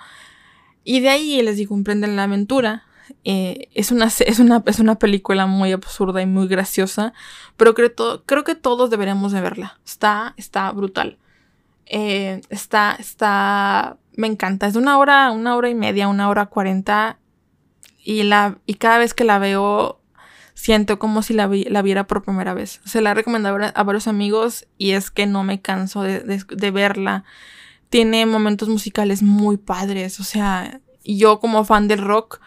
[0.84, 2.84] Y de ahí les digo, emprenden la aventura.
[3.24, 7.14] Eh, es, una, es, una, es una película muy absurda y muy graciosa,
[7.58, 9.80] pero creo, creo que todos deberíamos de verla.
[9.84, 11.18] Está, está brutal.
[11.88, 14.68] Eh, está, está me encanta.
[14.68, 17.18] Es de una hora, una hora y media, una hora cuarenta.
[18.04, 20.00] Y, la, y cada vez que la veo,
[20.56, 22.82] siento como si la, la viera por primera vez.
[22.86, 26.72] Se la he recomendado a varios amigos y es que no me canso de, de,
[26.72, 27.24] verla.
[27.90, 30.20] Tiene momentos musicales muy padres.
[30.20, 32.40] O sea, yo como fan del rock,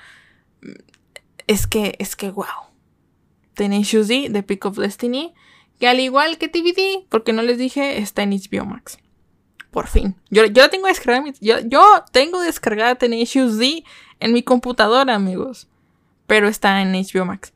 [1.47, 2.47] es que, es que, wow.
[3.55, 5.35] Tenacious D, The Peak of Destiny,
[5.79, 8.99] que al igual que TVD, porque no les dije, está en HBO Max.
[9.71, 10.17] Por fin.
[10.31, 11.31] Yo, yo la tengo descargada.
[11.41, 13.85] Yo, yo tengo descargada Tenacious D
[14.19, 15.69] en mi computadora, amigos.
[16.27, 17.53] Pero está en HBO Max.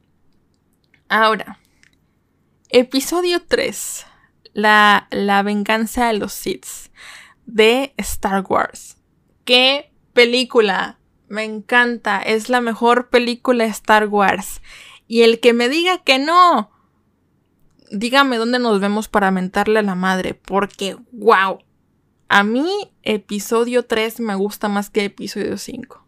[1.13, 1.59] Ahora.
[2.71, 4.07] Episodio 3.
[4.55, 6.67] La, la venganza de los Sith.
[7.45, 8.97] De Star Wars.
[9.45, 10.99] ¡Qué película!
[11.29, 12.23] Me encanta.
[12.23, 14.63] Es la mejor película de Star Wars.
[15.07, 16.71] Y el que me diga que no.
[17.91, 20.33] Dígame dónde nos vemos para mentarle a la madre.
[20.33, 21.59] Porque, wow
[22.33, 26.03] a mí, episodio 3 me gusta más que episodio 5.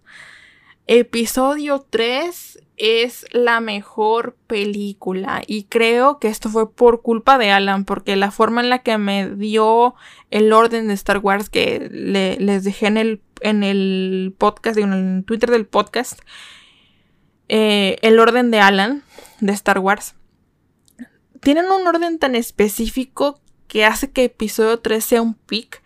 [0.87, 7.85] Episodio 3 es la mejor película y creo que esto fue por culpa de Alan
[7.85, 9.95] porque la forma en la que me dio
[10.31, 15.25] el orden de Star Wars que les dejé en el, en el podcast, en el
[15.25, 16.21] Twitter del podcast,
[17.49, 19.05] eh, el orden de Alan
[19.41, 20.17] de Star Wars,
[21.41, 25.83] tienen un orden tan específico que hace que episodio 3 sea un pick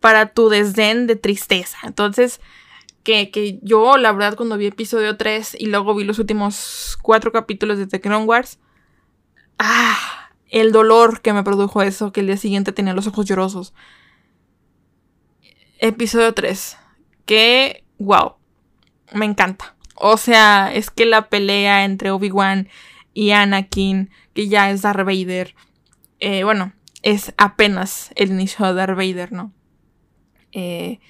[0.00, 1.78] para tu desdén de tristeza.
[1.84, 2.40] Entonces,
[3.04, 7.78] que, yo, la verdad, cuando vi episodio 3 y luego vi los últimos cuatro capítulos
[7.78, 8.58] de The Clone Wars,
[9.58, 13.74] ah, el dolor que me produjo eso, que el día siguiente tenía los ojos llorosos.
[15.78, 16.78] Episodio 3.
[17.26, 18.36] Que, wow,
[19.12, 19.76] me encanta.
[19.96, 22.68] O sea, es que la pelea entre Obi-Wan
[23.12, 25.54] y Anakin, que ya es Darth Vader,
[26.20, 26.72] eh, bueno,
[27.02, 29.52] es apenas el inicio de Darth Vader, ¿no?
[30.52, 31.00] Eh,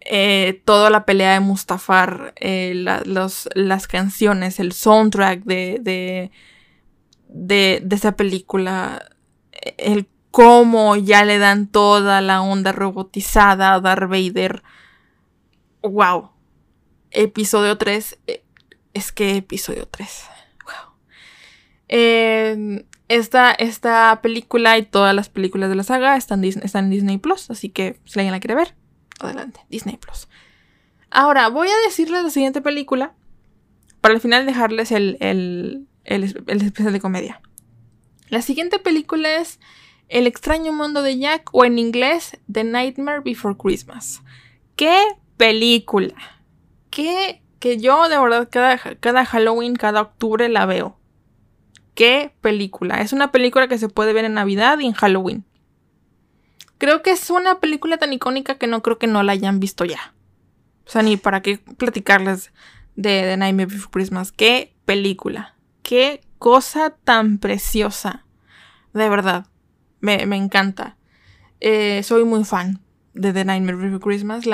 [0.00, 6.30] eh, toda la pelea de Mustafar, eh, las canciones, el soundtrack de, de,
[7.28, 9.10] de, esa película,
[9.76, 14.62] el cómo ya le dan toda la onda robotizada a Darth Vader.
[15.82, 16.30] ¡Wow!
[17.10, 18.18] Episodio 3.
[18.26, 18.44] Eh,
[18.94, 20.26] es que episodio 3.
[20.64, 20.94] ¡Wow!
[21.88, 27.18] Eh, esta, esta, película y todas las películas de la saga están, están en Disney
[27.18, 28.74] Plus, así que si alguien la quiere ver,
[29.20, 30.28] adelante, Disney Plus.
[31.10, 33.14] Ahora, voy a decirles la siguiente película
[34.00, 37.40] para al final dejarles el, el, el, especial de comedia.
[38.28, 39.58] La siguiente película es
[40.08, 44.22] El extraño mundo de Jack o en inglés The Nightmare Before Christmas.
[44.76, 44.98] ¡Qué
[45.36, 46.14] película!
[46.90, 50.96] ¡Qué que yo de verdad cada, cada Halloween, cada octubre la veo!
[51.94, 53.00] ¡Qué película!
[53.00, 55.44] Es una película que se puede ver en Navidad y en Halloween.
[56.78, 59.84] Creo que es una película tan icónica que no creo que no la hayan visto
[59.84, 60.14] ya.
[60.86, 62.52] O sea, ni para qué platicarles
[62.94, 64.32] de The Nightmare Before Christmas.
[64.32, 65.54] ¡Qué película!
[65.82, 68.24] ¡Qué cosa tan preciosa!
[68.94, 69.46] De verdad,
[70.00, 70.96] me, encanta.
[71.60, 72.80] Eh, soy muy fan
[73.12, 74.44] de The Nightmare Before Christmas.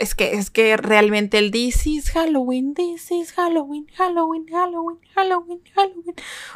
[0.00, 5.60] Es, que, es que realmente el This is Halloween, This is Halloween, Halloween, Halloween, Halloween,
[5.74, 6.14] Halloween.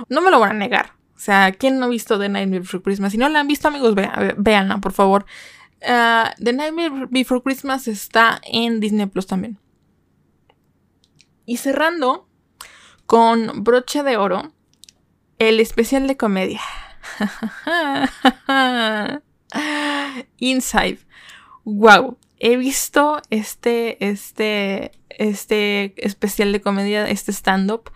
[0.08, 1.01] No me lo van a negar.
[1.22, 3.12] O sea, ¿quién no ha visto The Nightmare Before Christmas?
[3.12, 5.24] Si no la han visto, amigos, véanla, por favor.
[5.86, 9.56] Ah, The Nightmare Before Christmas está en Disney Plus también.
[11.46, 12.26] Y cerrando
[13.06, 14.50] con broche de oro,
[15.38, 16.60] el especial de comedia.
[20.38, 20.98] Inside.
[21.62, 22.18] Wow.
[22.40, 27.92] He visto este, este, este especial de comedia, este stand-up,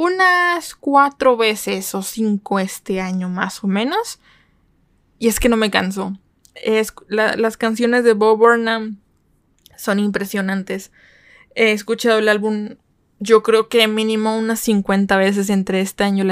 [0.00, 4.18] unas cuatro veces o cinco este año más o menos.
[5.18, 6.14] Y es que no me canso
[7.08, 8.98] las canciones de Bob Burnham
[9.76, 10.92] son impresionantes.
[11.54, 12.76] He escuchado el álbum,
[13.18, 16.24] yo creo que mínimo unas 50 veces entre este año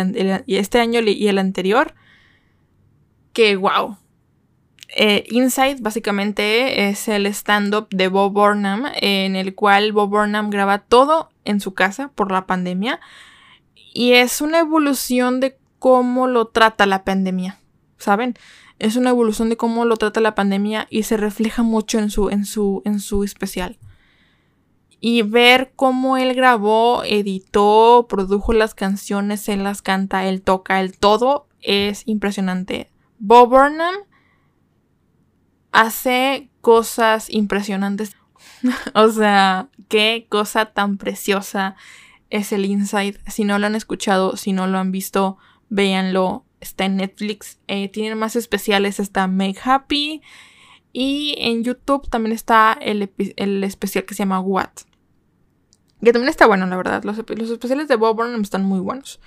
[0.46, 1.94] y este año y el anterior.
[3.32, 3.96] Que wow.
[4.96, 10.78] Eh, Inside básicamente es el stand-up de Bob Burnham en el cual Bob Burnham graba
[10.78, 12.98] todo en su casa por la pandemia
[13.98, 17.58] y es una evolución de cómo lo trata la pandemia,
[17.96, 18.36] ¿saben?
[18.78, 22.30] es una evolución de cómo lo trata la pandemia y se refleja mucho en su,
[22.30, 23.78] en su, en su especial.
[25.00, 30.96] Y ver cómo él grabó, editó, produjo las canciones, él las canta, él toca, él
[30.96, 32.90] todo es impresionante.
[33.18, 33.94] Bob Burnham
[35.72, 38.16] hace cosas impresionantes.
[38.94, 41.76] o sea, qué cosa tan preciosa
[42.30, 43.20] es el Inside.
[43.26, 47.58] Si no lo han escuchado, si no lo han visto, véanlo está en Netflix.
[47.68, 50.22] Eh, tienen más especiales, está Make Happy.
[50.92, 53.02] Y en YouTube también está el,
[53.64, 54.70] especial que se llama What.
[56.02, 57.04] Que también está bueno, la verdad.
[57.04, 59.20] Los, especiales de Bob Burnham están muy buenos.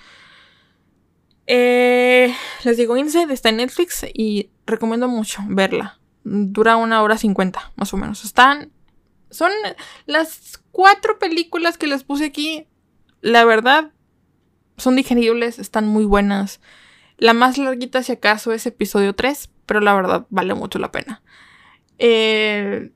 [1.46, 2.34] Eh,
[2.64, 5.98] les digo, Inside está en Netflix y recomiendo mucho verla.
[6.24, 8.24] Dura una hora cincuenta, más o menos.
[8.24, 8.72] Están.
[9.30, 9.50] Son
[10.06, 12.66] las cuatro películas que les puse aquí.
[13.22, 13.92] La verdad,
[14.76, 16.60] son digeribles, están muy buenas.
[17.18, 21.22] La más larguita, si acaso, es episodio 3, pero la verdad vale mucho la pena.
[21.98, 22.90] Eh,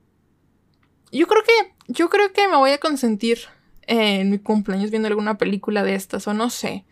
[1.13, 1.75] yo creo que.
[1.89, 3.39] Yo creo que me voy a consentir
[3.83, 6.85] en mi cumpleaños viendo alguna película de estas, o no sé.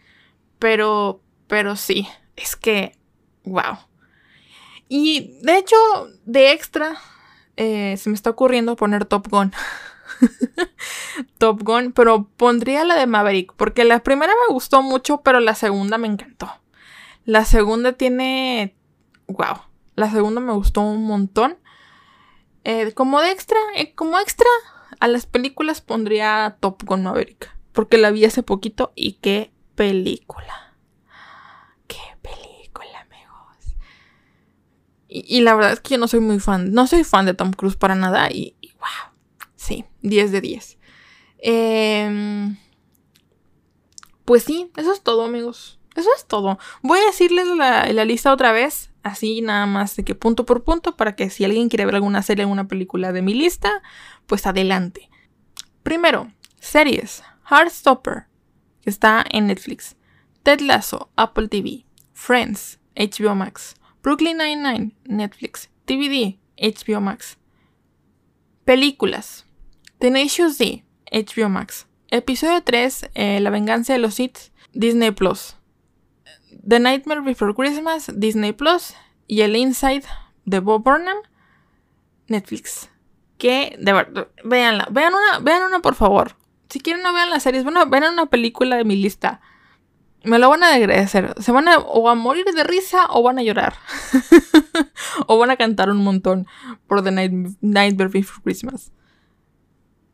[0.61, 1.21] Pero.
[1.49, 2.07] Pero sí.
[2.37, 2.97] Es que.
[3.43, 3.79] Wow.
[4.89, 5.77] Y de hecho,
[6.25, 6.97] de extra,
[7.57, 9.53] eh, se me está ocurriendo poner Top Gun.
[11.39, 15.55] Top Gun, pero pondría la de Maverick, porque la primera me gustó mucho, pero la
[15.55, 16.51] segunda me encantó.
[17.25, 18.77] La segunda tiene.
[19.29, 19.63] Wow.
[19.97, 21.57] La segunda me gustó un montón.
[22.65, 24.49] Eh, como de extra, eh, como extra,
[25.01, 27.55] a las películas pondría Top Gun Maverick.
[27.73, 30.77] Porque la vi hace poquito y qué película.
[31.87, 33.77] Qué película, amigos.
[35.09, 36.73] Y, la verdad es que yo no soy muy fan.
[36.73, 38.31] No soy fan de Tom Cruise para nada.
[38.31, 38.57] Y.
[39.65, 40.79] Sí, 10 de 10.
[41.39, 42.59] Em,
[44.27, 45.81] pues sí, eso es todo, amigos.
[45.97, 46.59] Eso es todo.
[46.83, 50.99] Voy a decirles la, lista otra vez, así nada más de que punto por punto,
[50.99, 53.83] para que si alguien quiere ver alguna serie, alguna película de mi lista,
[54.27, 55.09] pues adelante.
[55.83, 57.23] Primero, series.
[57.51, 58.27] Heartstopper,
[58.83, 59.97] que está en Netflix.
[60.43, 61.87] Ted Lasso, Apple TV.
[62.13, 63.77] Friends, HBO Max.
[64.03, 65.71] Brooklyn Nine-Nine, Netflix.
[65.87, 67.39] DVD, HBO Max.
[68.67, 69.47] Películas.
[70.05, 71.87] Tenacious D, HBO Max.
[72.11, 75.57] Episodio 3, eh, La venganza de los Sith, Disney Plus.
[76.69, 78.93] The Nightmare Before Christmas, Disney Plus
[79.27, 80.03] y el Inside
[80.45, 81.17] de Bob Burnham,
[82.29, 82.91] Netflix.
[83.39, 84.89] Que, de verdad, véanla.
[84.91, 86.37] Vean una, vean una, por favor.
[86.69, 87.65] Si quieren, no vean las series.
[87.65, 89.41] Bueno, vean una película de mi lista.
[90.23, 91.33] me lo van a agradecer.
[91.41, 93.73] Se van a o a morir de risa o van a llorar.
[95.29, 96.47] o van a cantar un montón
[96.87, 97.33] por The Night,
[97.63, 98.93] Nightmare Before Christmas.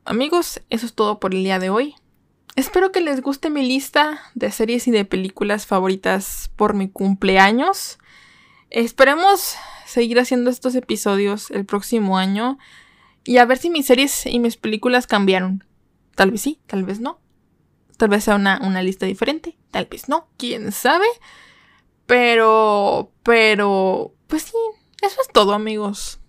[0.04, 1.94] Amigos, eso es todo por el día de hoy.
[2.56, 7.98] Espero que les guste mi lista de series y de películas favoritas por mi cumpleaños.
[8.70, 12.58] Esperemos seguir haciendo estos episodios el próximo año
[13.24, 15.64] y a ver si mis series y mis películas cambiaron.
[16.14, 17.20] Tal vez sí, tal vez no.
[17.98, 21.06] Tal vez sea una, una lista diferente, tal vez no, quién sabe.
[22.06, 24.56] Pero, pero, pues sí,
[25.02, 26.20] eso es todo amigos.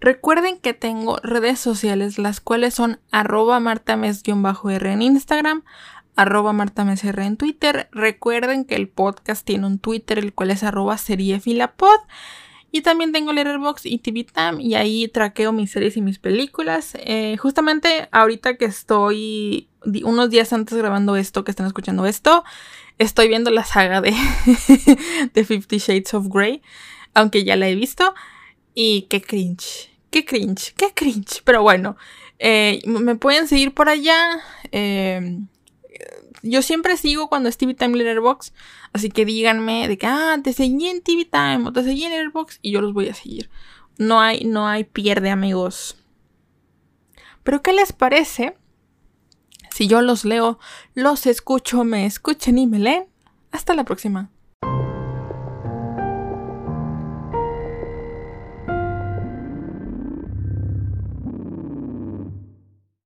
[0.00, 5.64] Recuerden que tengo redes sociales, las cuales son arroba martames-r en Instagram,
[6.18, 7.88] arroba martamesr en Twitter.
[7.92, 11.98] Recuerden que el podcast tiene un Twitter, el cual es arroba seriefilapod.
[12.70, 16.92] Y también tengo Letterboxd y TVTam y ahí traqueo mis series y mis películas.
[17.00, 19.68] Eh, justamente ahorita que estoy
[20.04, 22.44] unos días antes grabando esto, que están escuchando esto,
[22.98, 24.14] estoy viendo la saga de,
[25.34, 26.62] de Fifty Shades of Grey,
[27.14, 28.14] aunque ya la he visto.
[28.80, 31.42] Y qué cringe, qué cringe, qué cringe.
[31.42, 31.96] Pero bueno,
[32.38, 34.40] eh, me pueden seguir por allá.
[34.70, 35.40] Eh,
[36.44, 38.52] yo siempre sigo cuando es TV Time Letterbox.
[38.92, 42.12] Así que díganme de que, ah, te seguí en TV Time o te seguí en
[42.12, 43.50] Letterbox y yo los voy a seguir.
[43.96, 45.96] No hay, no hay pierde, amigos.
[47.42, 48.56] Pero, ¿qué les parece?
[49.72, 50.60] Si yo los leo,
[50.94, 53.06] los escucho, me escuchen y me leen.
[53.50, 54.30] Hasta la próxima.